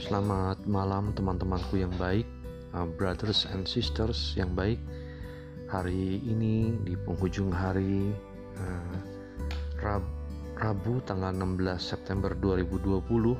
selamat 0.00 0.64
malam 0.64 1.12
teman-temanku 1.12 1.76
yang 1.76 1.92
baik, 2.00 2.24
uh, 2.72 2.88
brothers 2.96 3.44
and 3.52 3.68
sisters 3.68 4.32
yang 4.32 4.48
baik. 4.56 4.80
Hari 5.68 6.24
ini 6.24 6.72
di 6.88 6.96
penghujung 6.96 7.52
hari 7.52 8.08
uh, 8.56 8.96
Rab 9.84 10.00
Rabu 10.56 11.04
tanggal 11.04 11.36
16 11.36 11.76
September 11.76 12.32
2020, 12.32 12.96
uh, 13.04 13.36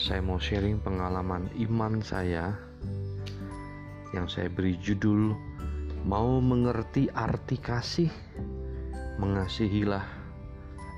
saya 0.00 0.20
mau 0.24 0.40
sharing 0.40 0.80
pengalaman 0.80 1.44
iman 1.68 2.00
saya 2.00 2.56
yang 4.16 4.24
saya 4.32 4.48
beri 4.48 4.80
judul 4.80 5.36
"Mau 6.08 6.40
mengerti 6.40 7.12
arti 7.12 7.60
kasih, 7.60 8.08
mengasihilah." 9.20 10.21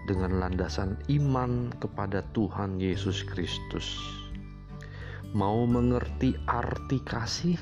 Dengan 0.05 0.37
landasan 0.37 1.01
iman 1.09 1.73
kepada 1.81 2.21
Tuhan 2.37 2.77
Yesus 2.77 3.25
Kristus. 3.25 3.97
Mau 5.33 5.65
mengerti 5.65 6.37
arti 6.45 7.01
kasih? 7.01 7.59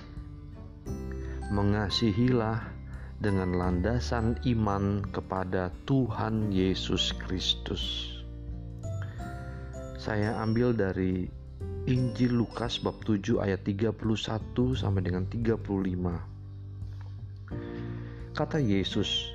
Mengasihilah 1.54 2.60
dengan 3.22 3.54
landasan 3.54 4.34
iman 4.42 5.06
kepada 5.14 5.70
Tuhan 5.86 6.50
Yesus 6.50 7.14
Kristus. 7.22 8.10
Saya 10.02 10.34
ambil 10.42 10.74
dari 10.74 11.30
Injil 11.86 12.34
Lukas 12.34 12.82
bab 12.82 12.98
7 13.06 13.38
ayat 13.38 13.62
31 13.62 13.94
sampai 14.74 15.02
dengan 15.06 15.22
35. 15.30 16.18
Kata 18.34 18.58
Yesus, 18.58 19.30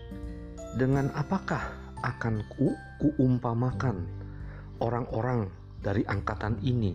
"Dengan 0.75 1.07
apakah 1.15 1.86
akan 2.03 2.45
ku 2.51 2.73
kuumpamakan 2.99 4.05
orang-orang 4.81 5.49
dari 5.81 6.03
angkatan 6.05 6.57
ini. 6.61 6.93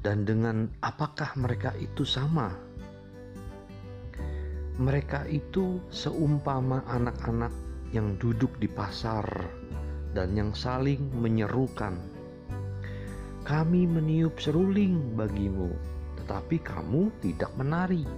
Dan 0.00 0.24
dengan 0.24 0.64
apakah 0.80 1.36
mereka 1.36 1.76
itu 1.76 2.08
sama? 2.08 2.48
Mereka 4.80 5.28
itu 5.28 5.76
seumpama 5.92 6.80
anak-anak 6.88 7.52
yang 7.92 8.16
duduk 8.16 8.56
di 8.56 8.64
pasar 8.64 9.28
dan 10.16 10.32
yang 10.32 10.56
saling 10.56 11.04
menyerukan. 11.20 12.00
Kami 13.44 13.84
meniup 13.84 14.40
seruling 14.40 15.20
bagimu 15.20 15.68
tetapi 16.22 16.64
kamu 16.64 17.12
tidak 17.20 17.52
menari. 17.60 18.08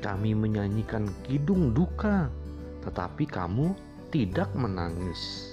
Kami 0.00 0.32
menyanyikan 0.32 1.04
kidung 1.28 1.76
duka 1.76 2.32
tetapi 2.80 3.28
kamu 3.28 3.76
tidak 4.12 4.52
menangis. 4.52 5.50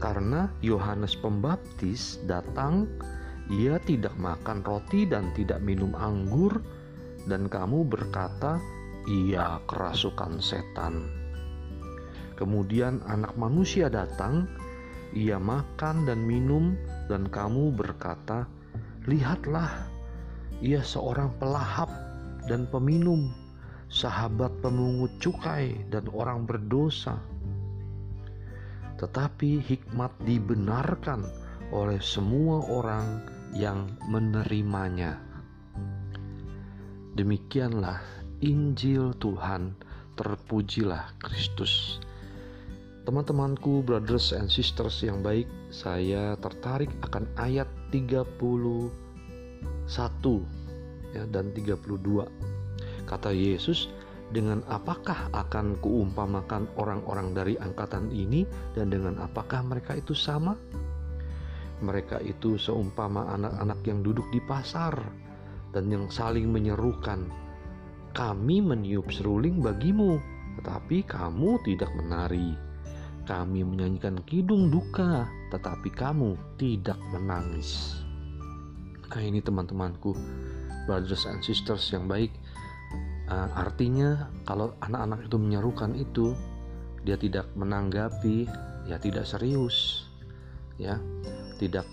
Karena 0.00 0.50
Yohanes 0.64 1.14
Pembaptis 1.14 2.18
datang, 2.26 2.88
ia 3.52 3.76
tidak 3.84 4.16
makan 4.18 4.64
roti 4.64 5.06
dan 5.06 5.30
tidak 5.36 5.60
minum 5.62 5.92
anggur, 5.94 6.58
dan 7.28 7.46
kamu 7.46 7.86
berkata, 7.86 8.58
"Ia 9.06 9.62
kerasukan 9.68 10.40
setan." 10.42 11.06
Kemudian 12.34 13.04
Anak 13.06 13.38
Manusia 13.38 13.86
datang, 13.86 14.48
ia 15.12 15.36
makan 15.36 16.08
dan 16.08 16.24
minum, 16.24 16.74
dan 17.06 17.28
kamu 17.28 17.76
berkata, 17.76 18.48
"Lihatlah, 19.06 19.86
ia 20.64 20.80
seorang 20.82 21.30
pelahap 21.36 21.92
dan 22.48 22.66
peminum." 22.66 23.41
Sahabat 23.92 24.48
pemungut 24.64 25.12
cukai 25.20 25.76
dan 25.92 26.08
orang 26.16 26.48
berdosa. 26.48 27.20
Tetapi 28.96 29.60
hikmat 29.60 30.16
dibenarkan 30.24 31.28
oleh 31.76 32.00
semua 32.00 32.64
orang 32.72 33.20
yang 33.52 33.92
menerimanya. 34.08 35.20
Demikianlah 37.12 38.00
Injil 38.40 39.12
Tuhan, 39.20 39.76
terpujilah 40.16 41.12
Kristus. 41.20 42.00
Teman-temanku, 43.04 43.84
brothers 43.84 44.32
and 44.32 44.48
sisters 44.48 45.04
yang 45.04 45.20
baik, 45.20 45.44
saya 45.68 46.38
tertarik 46.40 46.88
akan 47.04 47.28
ayat 47.36 47.68
31 47.92 48.88
ya 51.12 51.28
dan 51.28 51.52
32 51.52 52.51
Kata 53.04 53.34
Yesus, 53.34 53.90
dengan 54.32 54.64
apakah 54.72 55.28
akan 55.36 55.76
kuumpamakan 55.84 56.64
orang-orang 56.80 57.36
dari 57.36 57.54
angkatan 57.60 58.08
ini 58.08 58.48
dan 58.72 58.88
dengan 58.88 59.20
apakah 59.20 59.60
mereka 59.60 59.92
itu 59.92 60.16
sama? 60.16 60.56
Mereka 61.84 62.24
itu 62.24 62.56
seumpama 62.56 63.28
anak-anak 63.36 63.80
yang 63.84 64.00
duduk 64.00 64.24
di 64.32 64.40
pasar 64.40 64.94
dan 65.76 65.92
yang 65.92 66.08
saling 66.08 66.48
menyerukan, 66.48 67.28
"Kami 68.16 68.64
meniup 68.64 69.10
seruling 69.12 69.60
bagimu, 69.60 70.16
tetapi 70.62 71.04
kamu 71.04 71.60
tidak 71.68 71.92
menari. 71.92 72.56
Kami 73.28 73.62
menyanyikan 73.62 74.22
kidung 74.24 74.72
duka, 74.72 75.28
tetapi 75.52 75.92
kamu 75.92 76.38
tidak 76.56 76.96
menangis." 77.12 78.00
Nah, 79.12 79.20
ini 79.20 79.44
teman-temanku, 79.44 80.16
brothers 80.88 81.28
and 81.28 81.44
sisters 81.44 81.84
yang 81.92 82.08
baik, 82.08 82.32
uh, 83.32 83.48
artinya 83.56 84.28
kalau 84.44 84.76
anak-anak 84.84 85.24
itu 85.24 85.36
menyerukan 85.40 85.96
itu 85.96 86.36
dia 87.02 87.16
tidak 87.16 87.48
menanggapi 87.56 88.46
ya 88.84 89.00
tidak 89.00 89.24
serius 89.24 90.06
ya. 90.76 91.00
Tidak 91.56 91.86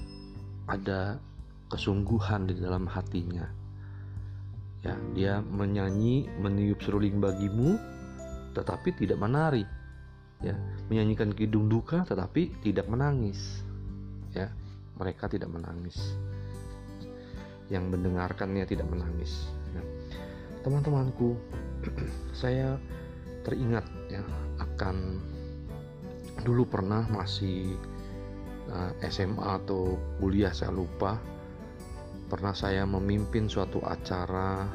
ada 0.66 1.22
kesungguhan 1.70 2.50
di 2.50 2.58
dalam 2.58 2.90
hatinya. 2.90 3.46
Ya 4.82 4.96
dia 5.14 5.34
menyanyi 5.44 6.26
meniup 6.40 6.82
seruling 6.82 7.22
bagimu 7.22 7.78
tetapi 8.58 8.98
tidak 8.98 9.22
menari. 9.22 9.64
Ya 10.42 10.56
menyanyikan 10.90 11.36
kidung 11.36 11.70
duka 11.70 12.02
tetapi 12.08 12.50
tidak 12.66 12.90
menangis. 12.90 13.62
Ya 14.34 14.50
mereka 14.98 15.30
tidak 15.30 15.54
menangis. 15.54 16.00
Yang 17.70 17.94
mendengarkannya 17.94 18.66
tidak 18.66 18.90
menangis. 18.90 19.46
Ya 19.78 19.84
teman-temanku 20.66 21.36
saya 22.42 22.76
teringat 23.48 23.86
ya 24.12 24.24
akan 24.60 25.20
dulu 26.44 26.68
pernah 26.68 27.08
masih 27.12 27.76
eh, 28.72 28.92
SMA 29.12 29.64
atau 29.64 29.96
kuliah 30.20 30.52
saya 30.52 30.72
lupa 30.72 31.20
pernah 32.30 32.54
saya 32.54 32.86
memimpin 32.86 33.50
suatu 33.50 33.82
acara 33.82 34.70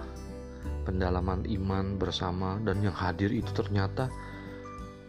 pendalaman 0.84 1.47
iman 1.49 1.97
bersama 1.97 2.61
dan 2.61 2.83
yang 2.84 2.93
hadir 2.93 3.33
itu 3.33 3.49
ternyata 3.56 4.11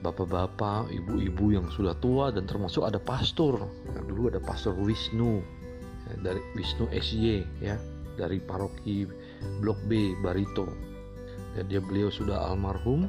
bapak-bapak, 0.05 0.93
ibu-ibu 0.93 1.57
yang 1.57 1.67
sudah 1.73 1.97
tua 1.97 2.29
dan 2.29 2.45
termasuk 2.45 2.85
ada 2.85 3.01
pastor. 3.01 3.57
Ya, 3.89 3.99
dulu 4.05 4.29
ada 4.29 4.37
pastor 4.37 4.77
Wisnu 4.77 5.41
ya, 6.05 6.15
dari 6.21 6.41
Wisnu 6.53 6.85
SY 6.93 7.41
ya 7.57 7.81
dari 8.15 8.37
paroki 8.37 9.09
Blok 9.61 9.79
B 9.87 10.17
Barito. 10.19 10.67
Jadi 11.55 11.79
beliau 11.79 12.11
sudah 12.11 12.51
almarhum, 12.51 13.07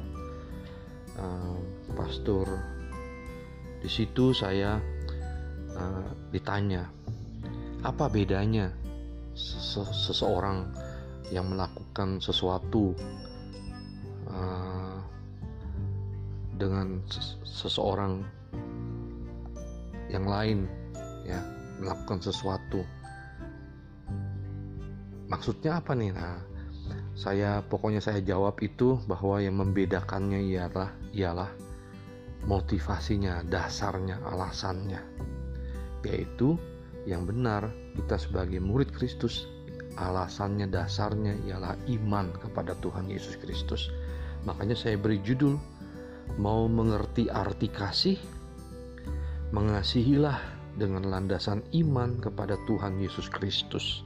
uh, 1.19 1.59
pastor. 1.93 2.47
Di 3.83 3.89
situ 3.91 4.31
saya 4.31 4.79
uh, 5.75 6.09
ditanya, 6.31 6.87
apa 7.83 8.07
bedanya 8.07 8.71
seseorang 9.77 10.65
yang 11.29 11.51
melakukan 11.51 12.23
sesuatu 12.23 12.95
uh, 14.31 14.97
dengan 16.55 17.03
seseorang 17.43 18.23
yang 20.07 20.23
lain, 20.23 20.65
ya 21.27 21.43
melakukan 21.77 22.23
sesuatu 22.23 22.81
maksudnya 25.27 25.79
apa 25.79 25.93
nih? 25.93 26.11
Nah 26.15 26.39
saya 27.17 27.65
pokoknya 27.65 27.99
saya 27.99 28.21
jawab 28.21 28.61
itu 28.61 29.01
bahwa 29.09 29.41
yang 29.41 29.57
membedakannya 29.57 30.43
ialah 30.53 30.89
ialah 31.17 31.49
motivasinya 32.47 33.43
dasarnya 33.47 34.21
alasannya. 34.23 35.01
Yaitu 36.05 36.55
yang 37.03 37.27
benar 37.27 37.67
kita 37.95 38.15
sebagai 38.21 38.61
murid 38.63 38.93
Kristus 38.93 39.49
alasannya 39.97 40.69
dasarnya 40.69 41.33
ialah 41.49 41.73
iman 41.89 42.29
kepada 42.37 42.77
Tuhan 42.79 43.09
Yesus 43.09 43.35
Kristus. 43.41 43.89
Makanya 44.45 44.77
saya 44.77 44.95
beri 44.95 45.19
judul 45.25 45.57
mau 46.37 46.69
mengerti 46.69 47.27
arti 47.27 47.67
kasih? 47.67 48.17
Mengasihilah 49.49 50.37
dengan 50.77 51.07
landasan 51.09 51.65
iman 51.73 52.21
kepada 52.21 52.59
Tuhan 52.69 53.01
Yesus 53.01 53.31
Kristus 53.31 54.05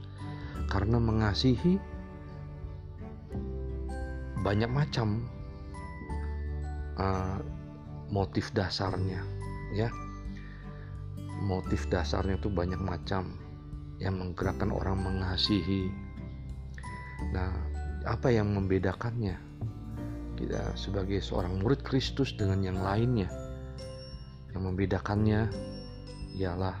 karena 0.72 0.96
mengasihi 0.96 1.76
banyak 4.40 4.72
macam 4.72 5.28
uh, 6.96 7.44
motif 8.08 8.48
dasarnya 8.56 9.20
ya 9.76 9.92
motif 11.42 11.90
dasarnya 11.90 12.38
itu 12.38 12.48
banyak 12.48 12.78
macam 12.78 13.36
yang 13.98 14.18
menggerakkan 14.18 14.70
orang 14.70 14.98
mengasihi. 14.98 15.90
Nah, 17.34 17.54
apa 18.06 18.30
yang 18.30 18.50
membedakannya? 18.54 19.38
Kita 20.38 20.74
sebagai 20.74 21.22
seorang 21.22 21.62
murid 21.62 21.86
Kristus 21.86 22.34
dengan 22.34 22.62
yang 22.62 22.78
lainnya. 22.82 23.30
Yang 24.54 24.62
membedakannya 24.62 25.40
ialah 26.38 26.78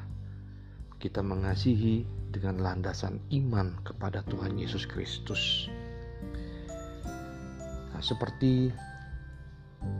kita 0.98 1.22
mengasihi 1.22 2.06
dengan 2.32 2.64
landasan 2.64 3.20
iman 3.30 3.76
kepada 3.84 4.24
Tuhan 4.24 4.56
Yesus 4.56 4.88
Kristus. 4.88 5.68
Nah, 7.92 8.00
seperti 8.00 8.72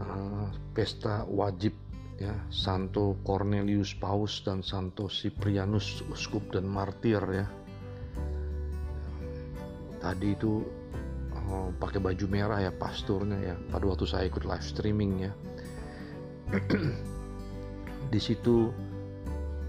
uh, 0.00 0.49
pesta 0.73 1.29
wajib 1.29 1.76
ya 2.17 2.32
Santo 2.49 3.20
Cornelius 3.26 3.93
Paus 3.99 4.40
dan 4.46 4.64
Santo 4.64 5.12
Cyprianus 5.12 6.00
uskup 6.08 6.55
dan 6.55 6.70
martir 6.70 7.19
ya 7.19 7.46
tadi 10.02 10.34
itu 10.34 10.62
oh, 11.50 11.70
pakai 11.79 12.02
baju 12.02 12.26
merah 12.31 12.58
ya 12.62 12.70
pasturnya 12.75 13.38
ya 13.43 13.55
pada 13.70 13.87
waktu 13.87 14.06
saya 14.06 14.26
ikut 14.31 14.46
live 14.46 14.67
streaming 14.67 15.31
ya 15.31 15.32
di 18.12 18.20
situ 18.20 18.70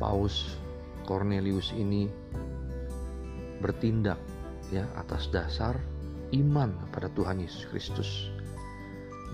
Paus 0.01 0.57
Cornelius 1.06 1.74
ini 1.74 2.10
bertindak 3.63 4.19
ya 4.75 4.83
atas 5.00 5.31
dasar 5.31 5.80
iman 6.36 6.75
pada 6.92 7.07
Tuhan 7.15 7.39
Yesus 7.39 7.63
Kristus. 7.71 8.12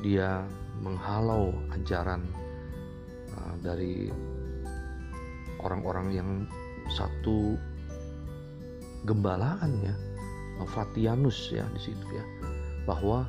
Dia 0.06 0.46
menghalau 0.80 1.52
ajaran 1.74 2.24
uh, 3.34 3.56
dari 3.66 4.14
orang-orang 5.60 6.08
yang 6.14 6.30
satu 6.94 7.58
gembalaan 9.04 9.72
ya 9.84 9.96
ya 11.56 11.64
di 11.72 11.80
situ 11.80 12.06
ya 12.12 12.26
bahwa 12.84 13.24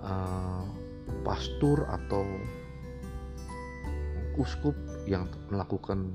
uh, 0.00 0.64
pastur 1.24 1.84
atau 1.88 2.24
uskup 4.38 4.76
yang 5.04 5.26
melakukan 5.50 6.14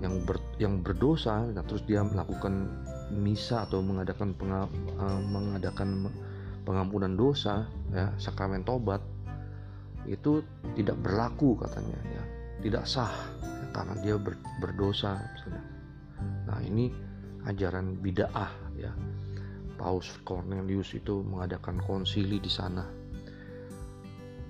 yang 0.00 0.24
ber, 0.24 0.40
yang 0.56 0.80
berdosa 0.80 1.44
nah 1.52 1.64
terus 1.64 1.84
dia 1.84 2.00
melakukan 2.00 2.68
misa 3.12 3.68
atau 3.68 3.84
mengadakan 3.84 4.32
penga, 4.32 4.64
uh, 4.96 5.20
mengadakan 5.28 6.08
pengampunan 6.64 7.16
dosa 7.16 7.68
ya 7.92 8.12
sakramen 8.16 8.64
tobat 8.64 9.02
itu 10.08 10.40
tidak 10.78 10.96
berlaku 11.02 11.58
katanya 11.60 11.98
ya. 12.08 12.22
Tidak 12.60 12.84
sah 12.84 13.12
ya, 13.40 13.66
karena 13.72 13.94
dia 14.00 14.14
ber, 14.16 14.36
berdosa 14.60 15.16
misalnya. 15.16 15.64
Nah 16.48 16.58
ini 16.64 16.92
ajaran 17.44 18.00
bidaah 18.00 18.52
ya. 18.76 18.92
Paus 19.80 20.12
Cornelius 20.28 20.92
itu 20.92 21.24
mengadakan 21.24 21.80
konsili 21.80 22.36
di 22.36 22.52
sana. 22.52 22.84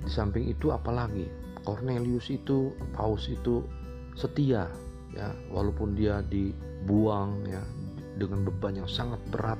Di 0.03 0.11
samping 0.11 0.51
itu 0.51 0.75
apalagi? 0.75 1.31
Cornelius 1.63 2.35
itu 2.35 2.75
Paus 2.97 3.31
itu 3.31 3.63
setia 4.19 4.67
ya 5.15 5.35
walaupun 5.51 5.99
dia 5.99 6.23
dibuang 6.27 7.45
ya 7.47 7.63
dengan 8.19 8.45
beban 8.47 8.85
yang 8.85 8.91
sangat 8.91 9.19
berat 9.31 9.59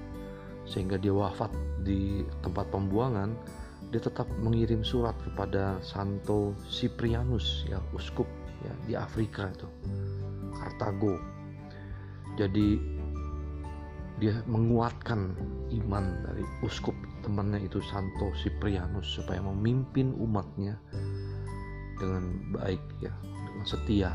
sehingga 0.69 1.01
dia 1.01 1.11
wafat 1.11 1.51
di 1.83 2.23
tempat 2.45 2.69
pembuangan 2.71 3.33
dia 3.91 3.99
tetap 3.99 4.31
mengirim 4.39 4.87
surat 4.87 5.19
kepada 5.19 5.83
Santo 5.83 6.55
Cyprianus 6.71 7.67
ya 7.67 7.83
uskup 7.91 8.29
ya 8.63 8.73
di 8.87 8.95
Afrika 8.95 9.51
itu 9.51 9.67
Kartago. 10.55 11.19
Jadi 12.39 12.79
dia 14.21 14.37
menguatkan 14.45 15.33
iman 15.81 16.05
dari 16.29 16.45
uskup 16.61 16.93
temannya 17.25 17.65
itu 17.65 17.81
Santo 17.81 18.31
Cyprianus 18.37 19.09
supaya 19.17 19.41
memimpin 19.41 20.13
umatnya 20.21 20.77
dengan 21.97 22.53
baik 22.53 22.81
ya 23.01 23.13
dengan 23.25 23.65
setia 23.65 24.13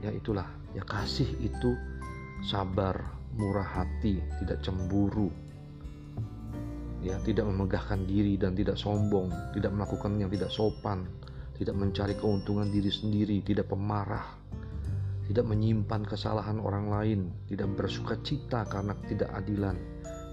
ya 0.00 0.10
itulah. 0.12 0.48
Ya 0.76 0.86
kasih 0.86 1.26
itu 1.42 1.74
sabar 2.46 2.94
murah 3.36 3.66
hati 3.66 4.20
tidak 4.42 4.60
cemburu. 4.64 5.28
Ya 7.00 7.16
tidak 7.24 7.48
memegahkan 7.48 8.04
diri 8.04 8.36
dan 8.36 8.52
tidak 8.52 8.76
sombong, 8.76 9.32
tidak 9.56 9.72
melakukan 9.72 10.20
yang 10.20 10.28
tidak 10.28 10.52
sopan, 10.52 11.08
tidak 11.56 11.72
mencari 11.72 12.12
keuntungan 12.12 12.68
diri 12.68 12.92
sendiri, 12.92 13.40
tidak 13.40 13.72
pemarah, 13.72 14.36
tidak 15.24 15.48
menyimpan 15.48 16.04
kesalahan 16.04 16.60
orang 16.60 16.92
lain, 16.92 17.20
tidak 17.48 17.72
bersuka 17.72 18.20
cita 18.20 18.68
karena 18.68 18.92
tidak 19.08 19.32
adilan, 19.32 19.80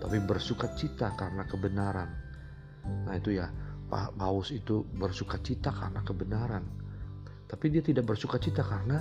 tapi 0.03 0.19
bersuka 0.19 0.67
cita 0.75 1.15
karena 1.15 1.47
kebenaran. 1.47 2.09
Nah 3.07 3.15
itu 3.15 3.39
ya, 3.39 3.47
Pak 3.87 4.19
Paus 4.19 4.51
itu 4.51 4.83
bersuka 4.99 5.39
cita 5.39 5.71
karena 5.71 6.03
kebenaran, 6.03 6.67
tapi 7.47 7.71
dia 7.71 7.79
tidak 7.79 8.11
bersuka 8.11 8.43
cita 8.43 8.59
karena 8.59 8.99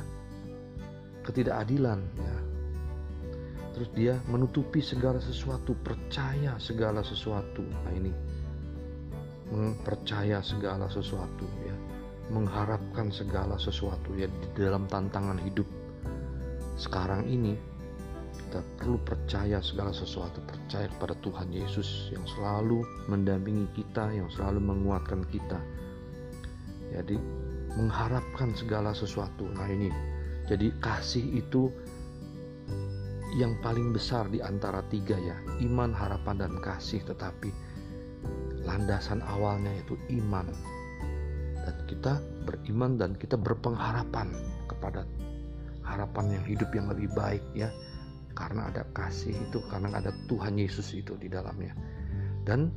ketidakadilan. 1.27 2.01
Ya. 2.17 2.37
Terus 3.77 3.89
dia 3.93 4.15
menutupi 4.31 4.81
segala 4.81 5.21
sesuatu 5.21 5.77
percaya 5.77 6.57
segala 6.57 7.03
sesuatu. 7.03 7.67
Nah 7.67 7.93
ini. 7.93 8.13
Percaya 9.83 10.43
segala 10.43 10.91
sesuatu 10.91 11.47
ya. 11.67 11.77
Mengharapkan 12.31 13.11
segala 13.15 13.55
sesuatu 13.59 14.15
ya 14.19 14.27
di 14.27 14.49
dalam 14.59 14.87
tantangan 14.91 15.39
hidup. 15.43 15.67
Sekarang 16.75 17.27
ini 17.31 17.55
kita 18.37 18.61
perlu 18.79 18.99
percaya 19.03 19.59
segala 19.59 19.91
sesuatu 19.91 20.39
percaya 20.45 20.87
kepada 20.93 21.15
Tuhan 21.23 21.51
Yesus 21.51 22.13
yang 22.13 22.27
selalu 22.27 22.85
mendampingi 23.11 23.67
kita 23.75 24.13
yang 24.13 24.31
selalu 24.31 24.61
menguatkan 24.63 25.25
kita. 25.31 25.59
Jadi 26.95 27.19
mengharapkan 27.77 28.57
segala 28.57 28.97
sesuatu. 28.97 29.45
Nah 29.53 29.69
ini 29.69 29.91
jadi 30.47 30.71
kasih 30.79 31.43
itu 31.43 31.75
yang 33.35 33.59
paling 33.61 33.91
besar 33.91 34.31
di 34.31 34.39
antara 34.39 34.81
tiga 34.87 35.19
ya. 35.19 35.35
Iman 35.59 35.91
harapan 35.91 36.47
dan 36.47 36.55
kasih. 36.63 37.03
Tetapi 37.03 37.51
landasan 38.63 39.21
awalnya 39.27 39.75
itu 39.75 39.99
iman. 40.23 40.47
Dan 41.67 41.77
kita 41.91 42.23
beriman 42.47 42.95
dan 42.95 43.19
kita 43.19 43.35
berpengharapan 43.35 44.31
kepada 44.71 45.03
harapan 45.83 46.39
yang 46.39 46.45
hidup 46.47 46.71
yang 46.71 46.87
lebih 46.87 47.11
baik 47.19 47.43
ya. 47.53 47.69
Karena 48.39 48.71
ada 48.71 48.87
kasih 48.95 49.35
itu 49.35 49.59
karena 49.67 49.99
ada 49.99 50.15
Tuhan 50.31 50.55
Yesus 50.55 50.95
itu 50.95 51.19
di 51.19 51.27
dalamnya. 51.27 51.75
Dan 52.47 52.71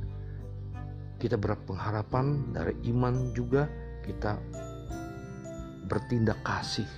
kita 1.22 1.38
berpengharapan 1.38 2.50
dari 2.50 2.74
iman 2.90 3.30
juga 3.30 3.70
kita 4.02 4.40
bertindak 5.86 6.40
kasih 6.42 6.88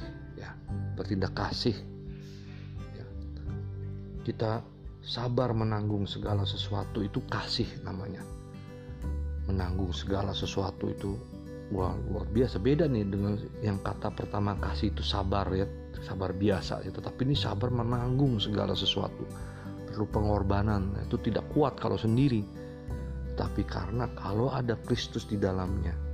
ya 0.42 0.50
bertindak 0.98 1.32
kasih. 1.38 1.76
Kita 4.22 4.62
sabar 5.02 5.50
menanggung 5.50 6.06
segala 6.06 6.46
sesuatu 6.46 7.02
itu 7.02 7.18
kasih 7.26 7.66
namanya. 7.82 8.22
Menanggung 9.50 9.90
segala 9.90 10.30
sesuatu 10.30 10.86
itu 10.86 11.18
wah 11.74 11.94
luar 12.06 12.30
biasa. 12.30 12.62
Beda 12.62 12.86
nih 12.86 13.02
dengan 13.02 13.34
yang 13.66 13.82
kata 13.82 14.14
pertama 14.14 14.54
kasih 14.62 14.94
itu 14.94 15.02
sabar 15.02 15.50
ya. 15.50 15.66
Sabar 16.06 16.30
biasa 16.30 16.86
ya. 16.86 16.94
Tetapi 16.94 17.26
ini 17.26 17.34
sabar 17.34 17.74
menanggung 17.74 18.38
segala 18.38 18.78
sesuatu. 18.78 19.26
Perlu 19.90 20.06
pengorbanan 20.06 20.94
itu 21.02 21.18
tidak 21.18 21.50
kuat 21.50 21.74
kalau 21.82 21.98
sendiri. 21.98 22.46
Tapi 23.34 23.66
karena 23.66 24.06
kalau 24.14 24.54
ada 24.54 24.78
Kristus 24.86 25.26
di 25.26 25.34
dalamnya 25.34 26.12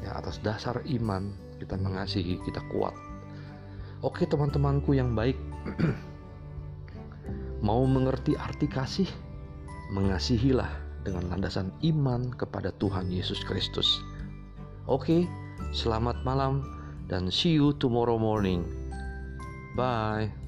ya 0.00 0.16
atas 0.16 0.40
dasar 0.40 0.80
iman 0.88 1.28
kita 1.60 1.76
mengasihi 1.76 2.40
kita 2.44 2.60
kuat 2.72 2.96
oke 4.00 4.24
teman-temanku 4.26 4.96
yang 4.96 5.12
baik 5.16 5.36
Mau 7.60 7.84
mengerti 7.84 8.32
arti 8.40 8.64
kasih? 8.64 9.08
Mengasihilah 9.92 10.72
dengan 11.04 11.28
landasan 11.28 11.68
iman 11.84 12.32
kepada 12.32 12.72
Tuhan 12.80 13.12
Yesus 13.12 13.44
Kristus. 13.44 14.00
Oke, 14.88 15.28
selamat 15.76 16.24
malam 16.24 16.64
dan 17.04 17.28
see 17.28 17.60
you 17.60 17.76
tomorrow 17.76 18.16
morning. 18.16 18.64
Bye. 19.76 20.39